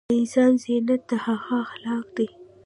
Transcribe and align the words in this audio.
دانسان 0.09 0.51
زينت 0.63 1.01
دهغه 1.09 1.55
اخلاق 1.65 2.05
دي 2.17 2.27